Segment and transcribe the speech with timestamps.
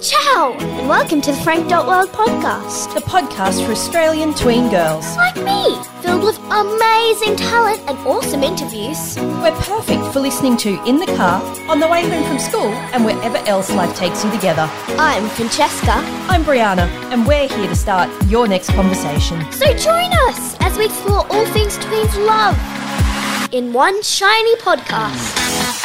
[0.00, 2.92] Ciao, and welcome to the Frank Dot World podcast.
[2.94, 5.04] the podcast for Australian tween girls.
[5.16, 9.16] Like me, filled with amazing talent and awesome interviews.
[9.16, 13.04] We're perfect for listening to in the car, on the way home from school, and
[13.04, 14.68] wherever else life takes you together.
[14.98, 15.92] I'm Francesca,
[16.28, 19.40] I'm Brianna, and we're here to start your next conversation.
[19.52, 25.83] so join us as we explore all things tweens love in one shiny podcast.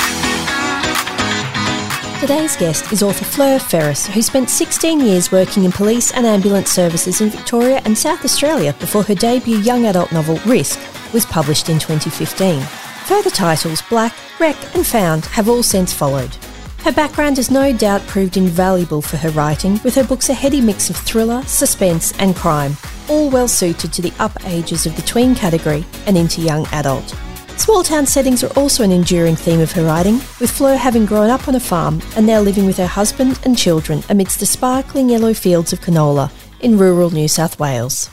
[2.19, 6.69] Today's guest is author Fleur Ferris, who spent 16 years working in police and ambulance
[6.69, 10.77] services in Victoria and South Australia before her debut young adult novel Risk
[11.13, 12.61] was published in 2015.
[13.05, 16.35] Further titles Black, Wreck, and Found have all since followed.
[16.79, 20.59] Her background has no doubt proved invaluable for her writing, with her books a heady
[20.59, 22.75] mix of thriller, suspense, and crime,
[23.07, 27.15] all well suited to the up ages of the tween category and into young adult.
[27.59, 31.29] Small town settings are also an enduring theme of her writing, with Fleur having grown
[31.29, 35.09] up on a farm and now living with her husband and children amidst the sparkling
[35.09, 38.09] yellow fields of canola in rural New South Wales.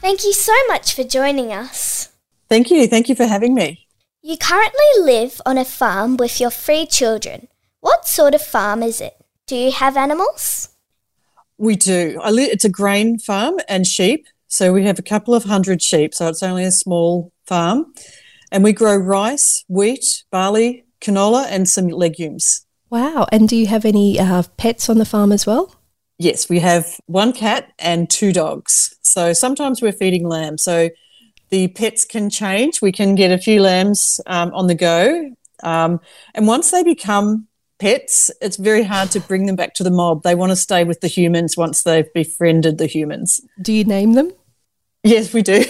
[0.00, 2.08] Thank you so much for joining us.
[2.48, 2.86] Thank you.
[2.86, 3.86] Thank you for having me.
[4.22, 7.48] You currently live on a farm with your three children.
[7.80, 9.14] What sort of farm is it?
[9.46, 10.70] Do you have animals?
[11.58, 12.18] We do.
[12.30, 14.26] Li- it's a grain farm and sheep.
[14.48, 16.14] So we have a couple of hundred sheep.
[16.14, 17.92] So it's only a small farm.
[18.52, 22.66] And we grow rice, wheat, barley, canola, and some legumes.
[22.90, 25.74] Wow, and do you have any uh, pets on the farm as well?
[26.18, 28.96] Yes, we have one cat and two dogs.
[29.02, 30.62] So sometimes we're feeding lambs.
[30.62, 30.90] So
[31.50, 32.80] the pets can change.
[32.80, 35.32] We can get a few lambs um, on the go.
[35.62, 36.00] Um,
[36.34, 40.22] and once they become pets, it's very hard to bring them back to the mob.
[40.22, 43.40] They want to stay with the humans once they've befriended the humans.
[43.60, 44.32] Do you name them?
[45.06, 45.64] Yes, we do.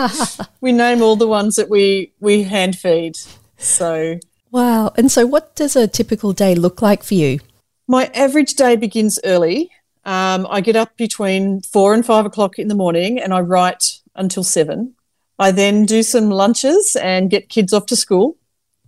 [0.60, 3.16] we name all the ones that we we hand feed.
[3.56, 4.18] So
[4.50, 7.40] Wow, and so what does a typical day look like for you?
[7.86, 9.70] my average day begins early.
[10.04, 14.00] Um, I get up between four and five o'clock in the morning, and I write
[14.14, 14.94] until seven.
[15.38, 18.36] I then do some lunches and get kids off to school,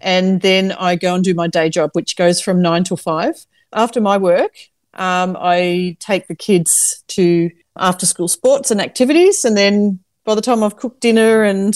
[0.01, 3.47] and then I go and do my day job, which goes from nine till five.
[3.73, 4.53] After my work,
[4.95, 10.41] um, I take the kids to after school sports and activities, and then by the
[10.41, 11.75] time I've cooked dinner and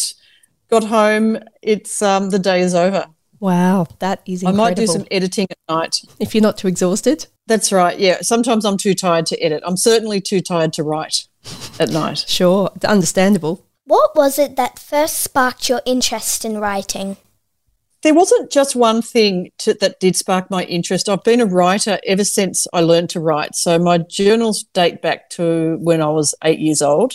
[0.69, 3.07] got home, it's um, the day is over.
[3.39, 4.65] Wow, that is incredible.
[4.65, 5.97] I might do some editing at night.
[6.19, 7.27] if you're not too exhausted.
[7.47, 7.99] That's right.
[7.99, 8.19] Yeah.
[8.21, 9.63] Sometimes I'm too tired to edit.
[9.65, 11.27] I'm certainly too tired to write
[11.79, 12.25] at night.
[12.29, 13.67] Sure, understandable.
[13.85, 17.17] What was it that first sparked your interest in writing?
[18.03, 21.09] There wasn't just one thing to, that did spark my interest.
[21.09, 23.55] I've been a writer ever since I learned to write.
[23.55, 27.15] So my journals date back to when I was eight years old.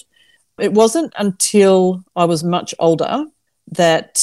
[0.59, 3.25] It wasn't until I was much older
[3.71, 4.21] that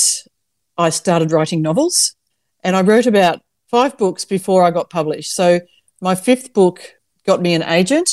[0.78, 2.15] I started writing novels.
[2.62, 5.34] And I wrote about five books before I got published.
[5.34, 5.61] So
[6.00, 6.94] my fifth book
[7.27, 8.11] got me an agent.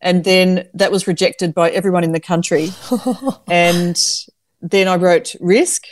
[0.00, 2.70] And then that was rejected by everyone in the country.
[3.48, 4.00] and
[4.60, 5.84] then I wrote Risk,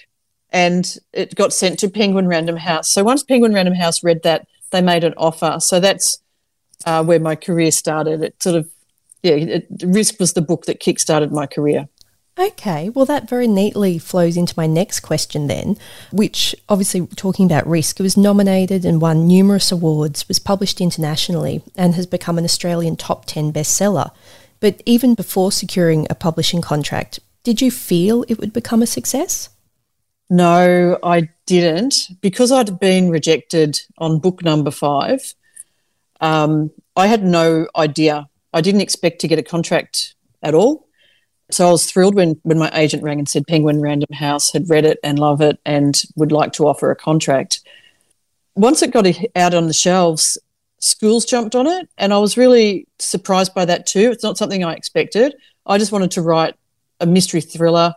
[0.50, 2.92] and it got sent to Penguin Random House.
[2.92, 5.56] So once Penguin Random House read that, they made an offer.
[5.60, 6.18] So that's
[6.84, 8.22] uh, where my career started.
[8.22, 8.70] It sort of,
[9.22, 11.88] yeah, it, Risk was the book that kickstarted my career.
[12.38, 15.78] Okay, well, that very neatly flows into my next question, then,
[16.12, 21.62] which obviously, talking about risk, it was nominated and won numerous awards, was published internationally,
[21.76, 24.10] and has become an Australian top 10 bestseller.
[24.60, 29.48] But even before securing a publishing contract, did you feel it would become a success?
[30.28, 35.34] No, I didn't because I'd been rejected on book number five.
[36.20, 38.28] Um, I had no idea.
[38.52, 40.86] I didn't expect to get a contract at all.
[41.50, 44.68] So I was thrilled when, when my agent rang and said Penguin Random House had
[44.68, 47.60] read it and love it and would like to offer a contract.
[48.56, 49.06] Once it got
[49.36, 50.38] out on the shelves,
[50.80, 54.10] schools jumped on it, and I was really surprised by that too.
[54.10, 55.36] It's not something I expected.
[55.66, 56.54] I just wanted to write
[57.00, 57.94] a mystery thriller.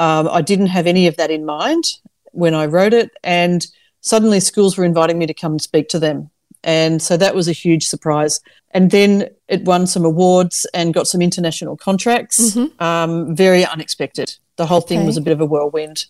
[0.00, 1.84] Um, I didn't have any of that in mind
[2.32, 3.64] when I wrote it, and
[4.00, 6.30] suddenly schools were inviting me to come and speak to them.
[6.64, 8.40] And so that was a huge surprise.
[8.72, 12.56] And then it won some awards and got some international contracts.
[12.78, 14.36] Um, very unexpected.
[14.56, 16.06] The whole thing was a bit of a whirlwind.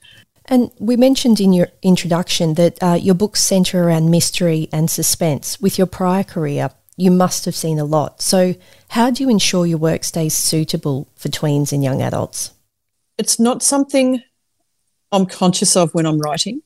[0.47, 5.61] And we mentioned in your introduction that uh, your books centre around mystery and suspense.
[5.61, 8.21] With your prior career, you must have seen a lot.
[8.21, 8.55] So,
[8.89, 12.53] how do you ensure your work stays suitable for tweens and young adults?
[13.21, 14.23] It's not something
[15.13, 16.63] I'm conscious of when I'm writing.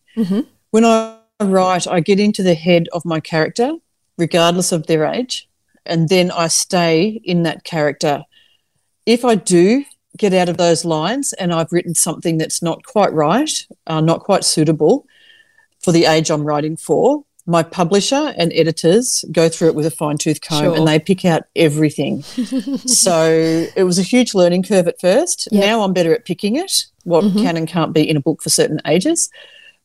[0.71, 3.73] When I write, I get into the head of my character,
[4.17, 5.49] regardless of their age,
[5.85, 8.23] and then I stay in that character.
[9.05, 9.85] If I do
[10.17, 13.51] get out of those lines and I've written something that's not quite right,
[13.89, 15.07] uh, not quite suitable
[15.83, 19.91] for the age I'm writing for, my publisher and editors go through it with a
[19.91, 20.77] fine tooth comb Sure.
[20.77, 22.23] and they pick out everything.
[22.87, 25.49] so it was a huge learning curve at first.
[25.53, 25.65] Yep.
[25.65, 27.43] Now I'm better at picking it, what Mhm.
[27.43, 29.29] can and can't be in a book for certain ages.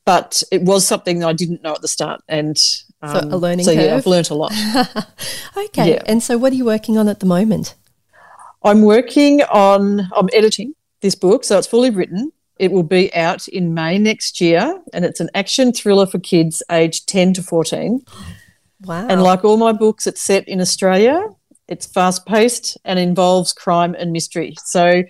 [0.06, 2.22] But it was something that I didn't know at the start.
[2.30, 3.96] And So a learning so, yeah.
[3.96, 4.52] I've learnt a lot.
[5.58, 5.92] okay.
[5.92, 6.04] Yeah.
[6.06, 7.76] And so, what are you working on at the moment?
[8.64, 12.32] I'm working on, I'm editing this book, so it's fully written.
[12.60, 16.62] It will be out in May next year, and it's an action thriller for kids
[16.70, 18.02] aged 10 to 14.
[18.82, 19.08] Wow.
[19.08, 21.24] And like all my books, it's set in Australia.
[21.70, 24.56] It's fast paced and involves crime and mystery.
[24.66, 25.04] So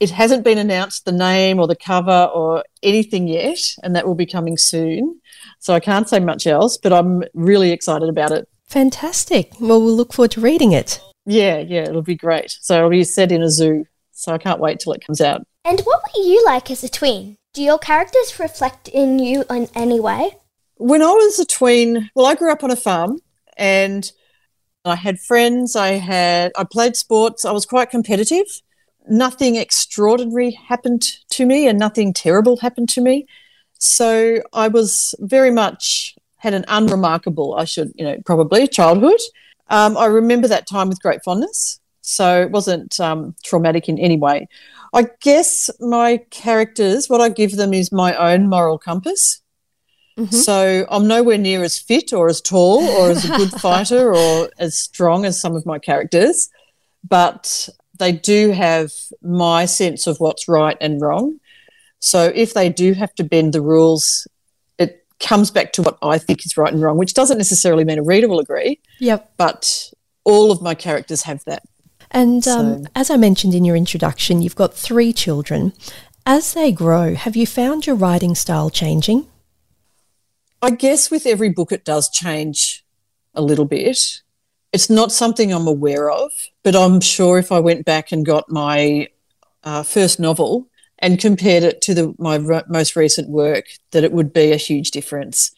[0.00, 4.14] it hasn't been announced the name or the cover or anything yet, and that will
[4.14, 5.20] be coming soon.
[5.58, 8.48] So I can't say much else, but I'm really excited about it.
[8.68, 9.52] Fantastic.
[9.60, 11.00] Well, we'll look forward to reading it.
[11.26, 12.56] Yeah, yeah, it'll be great.
[12.60, 13.84] So it'll be set in a zoo.
[14.12, 15.46] So I can't wait till it comes out.
[15.64, 17.36] And what were you like as a tween?
[17.54, 20.36] Do your characters reflect in you in any way?
[20.82, 23.20] when I was a tween, well, I grew up on a farm
[23.56, 24.10] and
[24.84, 25.76] I had friends.
[25.76, 27.44] I had I played sports.
[27.44, 28.46] I was quite competitive.
[29.08, 33.26] Nothing extraordinary happened to me, and nothing terrible happened to me.
[33.78, 39.20] So I was very much had an unremarkable, I should, you know, probably childhood.
[39.68, 41.80] Um, I remember that time with great fondness.
[42.00, 44.48] So it wasn't um, traumatic in any way.
[44.92, 49.40] I guess my characters, what I give them is my own moral compass.
[50.18, 50.32] Mhm.
[50.34, 54.50] So I'm nowhere near as fit or as tall or as a good fighter or
[54.58, 56.50] as strong as some of my characters,
[57.08, 57.68] but
[57.98, 58.92] they do have
[59.22, 61.38] my sense of what's right and wrong.
[62.00, 64.26] So if they do have to bend the rules,
[64.78, 67.98] it comes back to what I think is right and wrong, which doesn't necessarily mean
[67.98, 69.32] a reader will agree, Yep.
[69.38, 69.90] but
[70.24, 71.62] all of my characters have that.
[72.12, 75.72] And um, So- as I mentioned in your introduction, you've got three children.
[76.24, 79.26] As they grow, have you found your writing style changing?
[80.60, 82.84] I guess with every book, it does change
[83.34, 84.22] a little bit.
[84.72, 86.30] It's not something I'm aware of,
[86.62, 89.08] but I'm sure if I went back and got my
[89.64, 90.68] uh, first novel
[91.00, 94.56] and compared it to the, my ro- most recent work, that it would be a
[94.56, 95.50] huge difference.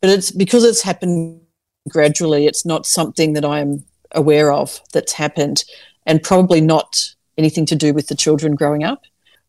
[0.00, 1.40] But it's because it's happened
[1.88, 5.64] gradually, it's not something that I am aware of that's happened,
[6.06, 9.02] and probably not anything to do with the children growing up.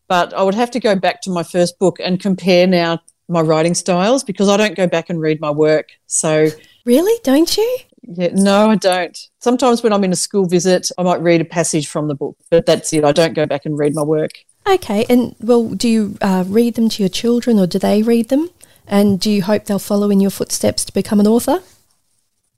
[0.08, 3.40] But I would have to go back to my first book and compare now my
[3.40, 5.88] writing styles because I don't go back and read my work.
[6.06, 6.48] So,
[6.84, 7.18] Really?
[7.22, 7.78] Don't you?
[8.02, 9.18] yeah, no, I don't.
[9.40, 12.36] Sometimes when I'm in a school visit, I might read a passage from the book,
[12.50, 13.02] but that's it.
[13.04, 14.32] I don't go back and read my work.
[14.68, 15.06] Okay.
[15.08, 18.50] And well, do you uh, read them to your children or do they read them?
[18.86, 21.62] And do you hope they'll follow in your footsteps to become an author?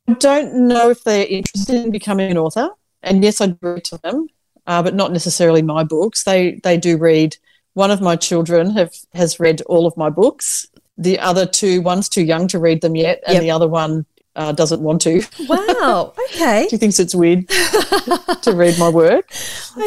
[0.08, 2.70] I don't know if they're interested in becoming an author,
[3.06, 4.28] and yes, I do read to them,
[4.66, 6.24] uh, but not necessarily my books.
[6.24, 7.36] They they do read.
[7.74, 10.66] One of my children have has read all of my books.
[10.98, 13.42] The other two, one's too young to read them yet, and Yep.
[13.42, 15.22] the other one uh, doesn't want to.
[15.48, 16.12] Wow.
[16.34, 16.66] Okay.
[16.70, 17.48] she thinks it's weird
[18.42, 19.30] to read my work.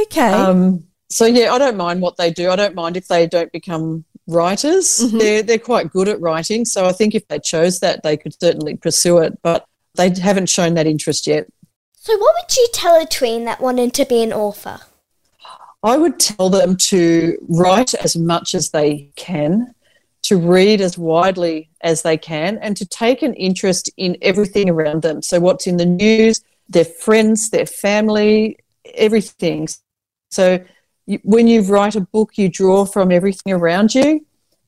[0.04, 0.32] Okay.
[0.32, 2.50] Um, so yeah, I don't mind what they do.
[2.50, 5.00] I don't mind if they don't become writers.
[5.00, 5.20] Mhm.
[5.20, 6.66] They're they're quite good at writing.
[6.66, 9.38] So I think if they chose that, they could certainly pursue it.
[9.42, 11.48] But they haven't shown that interest yet.
[12.02, 14.80] So, what would you tell a tween that wanted to be an author?
[15.84, 19.76] I would tell them to write as much as they can,
[20.22, 25.02] to read as widely as they can, and to take an interest in everything around
[25.02, 25.22] them.
[25.22, 28.58] So, what's in the news, their friends, their family,
[28.94, 29.68] everything.
[30.32, 30.64] So,
[31.24, 34.26] when you write a book, you draw from everything around you.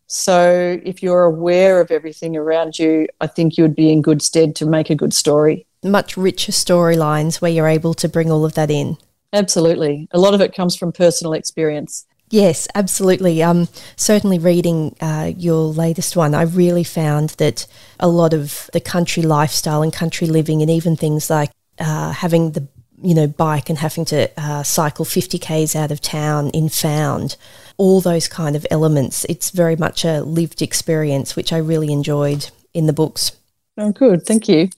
[0.08, 4.22] So, if you're aware of everything around you, I think you would be in good
[4.22, 5.66] stead to make a good story.
[5.84, 8.98] Much richer storylines where you're able to bring all of that in.
[9.34, 10.08] Absolutely.
[10.12, 12.06] A lot of it comes from personal experience.
[12.30, 13.44] Yes, absolutely.
[13.44, 17.68] Um, certainly, reading uh, your latest one, I really found that
[18.00, 22.52] a lot of the country lifestyle and country living, and even things like uh, having
[22.52, 22.68] the
[23.02, 27.36] you know bike and having to uh, cycle 50 k's out of town in Found,
[27.78, 29.26] all those kind of elements.
[29.28, 33.34] It's very much a lived experience, which I really enjoyed in the books.
[33.78, 34.26] Oh, good.
[34.26, 34.70] Thank you.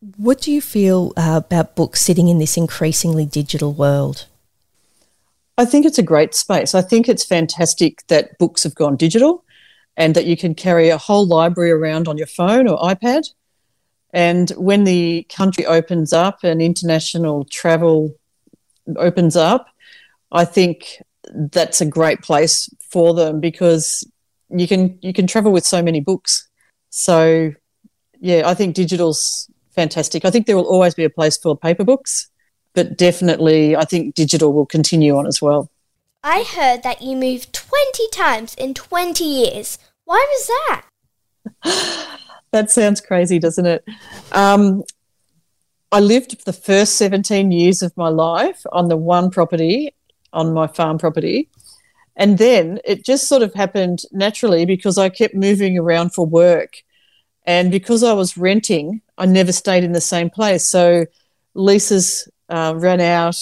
[0.00, 4.26] What do you feel uh, about books sitting in this increasingly digital world?
[5.58, 6.74] I think it's a great space.
[6.74, 9.44] I think it's fantastic that books have gone digital
[9.98, 13.24] and that you can carry a whole library around on your phone or iPad.
[14.14, 18.14] And when the country opens up and international travel
[18.96, 19.66] opens up,
[20.32, 21.02] I think
[21.34, 24.10] that's a great place for them because
[24.48, 26.48] you can you can travel with so many books.
[26.88, 27.52] So
[28.18, 30.24] yeah, I think digital's fantastic.
[30.24, 32.30] I think there will always be a place for paper books
[32.74, 35.70] but definitely I think digital will continue on as well.
[36.22, 39.78] I heard that you moved 20 times in 20 years.
[40.04, 42.18] Why was that?
[42.52, 43.84] that sounds crazy, doesn't it?
[44.32, 44.82] Um,
[45.92, 49.94] I lived the first 17 years of my life on the one property,
[50.32, 51.48] on my farm property.
[52.16, 56.82] And then it just sort of happened naturally because I kept moving around for work.
[57.46, 60.70] And because I was renting, I never stayed in the same place.
[60.70, 61.06] So
[61.54, 63.36] leases uh, ran out,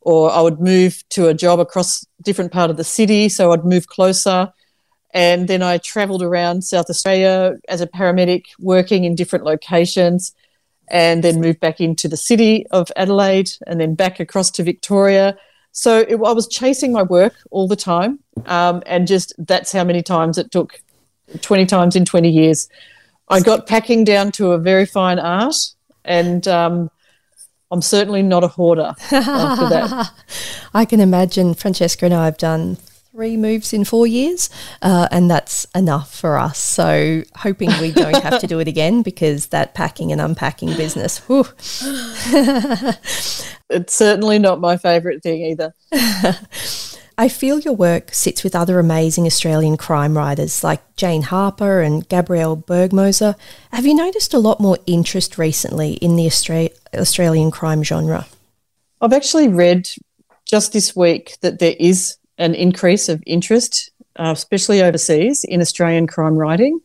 [0.00, 3.28] or I would move to a job across different part of the city.
[3.28, 4.52] So I'd move closer.
[5.14, 10.32] And then I travelled around South Australia as a paramedic, working in different locations
[10.88, 15.36] and then moved back into the city of Adelaide and then back across to Victoria.
[15.72, 18.18] So it, I was chasing my work all the time.
[18.46, 20.80] Um, and just that's how many times it took
[21.40, 22.68] 20 times in 20 years.
[23.32, 25.56] I got packing down to a very fine art
[26.04, 26.90] and um,
[27.70, 30.10] I'm certainly not a hoarder after that.
[30.74, 32.76] I can imagine Francesca and I have done
[33.12, 34.48] three moves in four years,
[34.80, 36.62] uh, and that's enough for us.
[36.62, 41.18] So, hoping we don't have to do it again because that packing and unpacking business,
[41.28, 41.44] whew.
[43.70, 45.74] it's certainly not my favourite thing either.
[47.18, 52.08] I feel your work sits with other amazing Australian crime writers like Jane Harper and
[52.08, 53.36] Gabrielle Bergmoser.
[53.72, 58.26] Have you noticed a lot more interest recently in the Austra- Australian crime genre?
[59.00, 59.88] I've actually read
[60.44, 66.06] just this week that there is an increase of interest, uh, especially overseas, in Australian
[66.06, 66.80] crime writing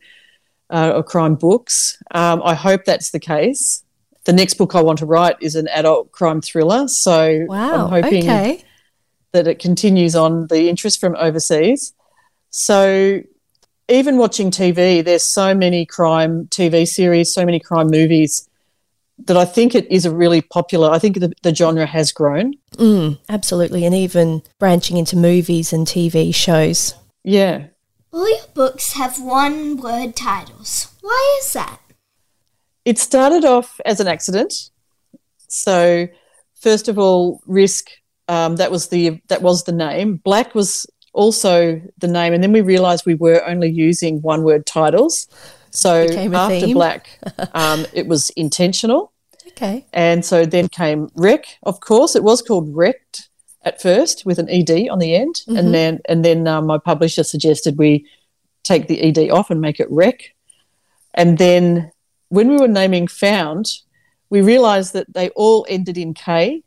[0.70, 2.00] uh, or crime books.
[2.12, 3.82] Um, I hope that's the case.
[4.24, 8.02] The next book I want to write is an adult crime thriller, so wow, I'm
[8.02, 8.64] hoping okay.
[9.32, 11.92] That it continues on the interest from overseas.
[12.50, 13.20] So
[13.88, 18.48] even watching TV, there's so many crime TV series, so many crime movies
[19.26, 20.90] that I think it is a really popular.
[20.90, 22.54] I think the, the genre has grown.
[22.72, 26.94] Mm, absolutely, and even branching into movies and TV shows.
[27.24, 27.66] Yeah.
[28.12, 30.88] All your books have one word titles.
[31.00, 31.80] Why is that?
[32.84, 34.70] It started off as an accident.
[35.48, 36.08] So,
[36.54, 37.90] first of all, Risk.
[38.28, 40.16] Um, that was the that was the name.
[40.16, 44.66] Black was also the name, and then we realised we were only using one word
[44.66, 45.26] titles.
[45.70, 46.74] So after theme.
[46.74, 47.18] Black,
[47.54, 49.12] um, it was intentional.
[49.48, 49.86] Okay.
[49.92, 52.14] And so then came Wreck, of course.
[52.14, 53.28] It was called Wrecked
[53.62, 55.36] at first with an ED on the end.
[55.36, 55.56] Mm-hmm.
[55.56, 58.06] And then and then um, my publisher suggested we
[58.62, 60.34] take the ED off and make it Wreck.
[61.14, 61.90] And then
[62.28, 63.66] when we were naming Found,
[64.30, 66.62] we realized that they all ended in K.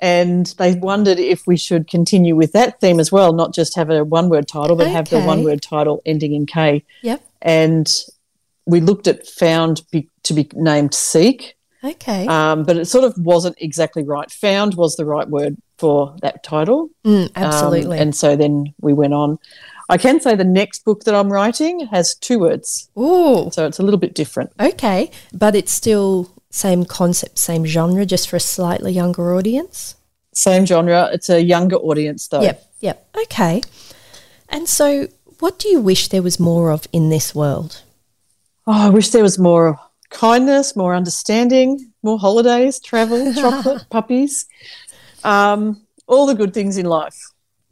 [0.00, 3.90] And they wondered if we should continue with that theme as well, not just have
[3.90, 6.84] a one word title, but have the one word title ending in K.
[7.02, 7.22] Yep.
[7.42, 7.92] and
[8.66, 11.56] we looked at found be, to be named seek.
[11.82, 12.26] Okay.
[12.26, 14.30] um, but it sort of wasn't exactly right.
[14.30, 16.90] Found was the right word for that title.
[17.04, 17.98] Mm, Um, absolutely.
[17.98, 19.38] and so then we went on.
[19.88, 22.88] I can say the next book that i'm writing has two words.
[22.98, 23.50] Ooh.
[23.50, 24.50] so it's a little bit different.
[24.60, 29.94] Okay, but it's still same concept, same genre, just for a slightly younger audience.
[30.34, 32.66] same genre it's a younger audience though Yep.
[32.80, 33.06] Yep.
[33.24, 33.62] Okay.
[34.48, 37.82] And so, what do you wish there was more of in this world?
[38.66, 39.78] oh i wish there was more
[40.10, 41.68] kindness more understanding
[42.02, 44.44] more holidays travel chocolate puppies
[45.24, 47.18] um, all the good things in life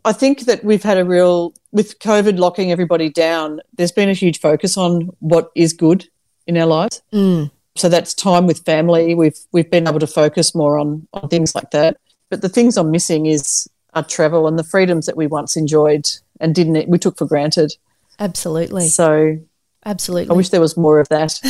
[0.04, 4.14] I think that we've had a real, with COVID locking everybody down, there's been a
[4.14, 6.08] huge focus on what is good
[6.46, 7.02] in our lives.
[7.12, 7.50] Mm.
[7.78, 9.14] So that's time with family.
[9.14, 11.96] We've we've been able to focus more on on things like that.
[12.30, 16.06] But the things I'm missing is our travel and the freedoms that we once enjoyed
[16.40, 17.72] and didn't we took for granted.
[18.18, 18.88] Absolutely.
[18.88, 19.38] So
[19.86, 20.34] Absolutely.
[20.34, 21.40] I wish there was more of that.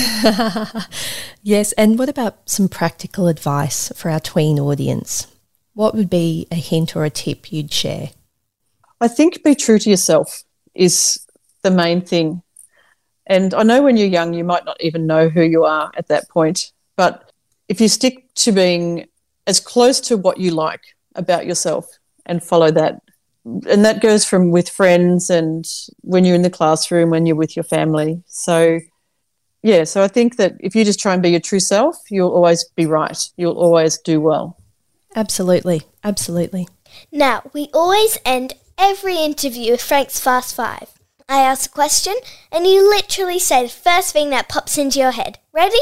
[1.43, 1.73] yes.
[1.73, 5.27] And what about some practical advice for our tween audience?
[5.75, 8.11] What would be a hint or a tip you'd share?
[9.01, 10.43] I think be true to yourself
[10.75, 11.27] is
[11.63, 12.43] the main thing.
[13.29, 16.09] And I know when you're young, you might not even know who you are at
[16.09, 16.73] that point.
[16.97, 17.31] But
[17.69, 19.07] if you stick to being
[19.47, 21.87] as close to what you like about yourself
[22.27, 23.03] and follow that,
[23.45, 25.67] and that goes from with friends and
[26.01, 28.23] when you're in the classroom, when you're with your family.
[28.27, 28.81] So,
[29.63, 32.33] yeah, so I think that if you just try and be your true self, you'll
[32.33, 33.19] always be right.
[33.37, 34.59] You'll always do well.
[35.15, 35.83] Absolutely.
[36.03, 36.67] Absolutely.
[37.13, 40.98] Now, we always end every interview with Frank's Fast Five.
[41.29, 42.15] I ask a question,
[42.51, 45.39] and you literally say the first thing that pops into your head.
[45.53, 45.77] Ready?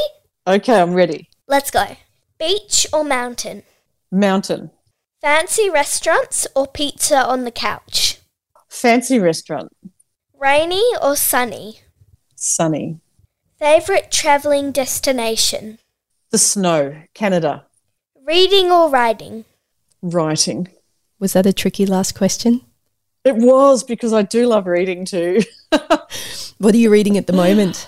[0.45, 1.29] Okay, I'm ready.
[1.47, 1.95] Let's go.
[2.37, 3.63] Beach or mountain?
[4.11, 4.71] Mountain,
[5.21, 8.19] Fancy restaurants or pizza on the couch?
[8.69, 9.71] fancy restaurant,
[10.39, 11.79] Rainy or sunny?
[12.35, 12.99] sunny.
[13.57, 15.79] Favourite travelling destination?
[16.29, 17.65] The snow, Canada,
[18.23, 19.45] Reading or writing?
[20.01, 20.67] writing.
[21.19, 22.61] Was that a tricky last question?
[23.27, 25.41] It was because I do love reading too.
[26.59, 27.87] What are you reading at the moment?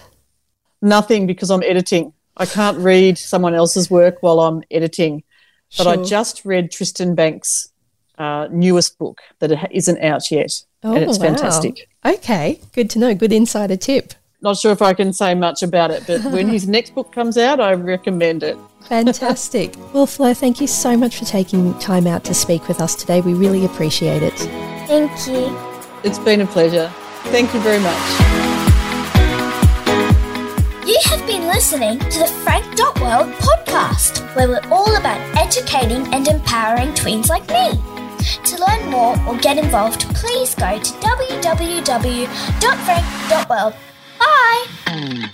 [0.81, 2.13] Nothing because I'm editing.
[2.37, 5.23] I can't read someone else's work while I'm editing.
[5.75, 7.69] But I just read Tristan Bancks'
[8.19, 10.51] uh, newest book that isn't out yet,
[10.83, 11.25] and it's Oh, wow.
[11.29, 11.89] fantastic.
[12.05, 13.15] Okay, good to know.
[13.15, 14.13] Good insider tip.
[14.41, 17.37] Not sure if I can say much about it, but when his next book comes
[17.37, 18.57] out, I recommend it.
[18.87, 19.75] Fantastic.
[19.93, 23.19] well, Flo, thank you so much for taking time out to speak with us today.
[23.19, 24.31] We really appreciate it.
[24.87, 25.53] Thank you.
[26.05, 26.89] It's been a pleasure.
[27.25, 27.97] Thank you very much.
[30.87, 36.07] You have been listening to the Frank Dot World podcast, where we're all about educating
[36.13, 37.77] and empowering tweens like me.
[38.45, 43.73] To learn more or get involved, please go to www.frank.world.
[44.19, 45.29] Bye!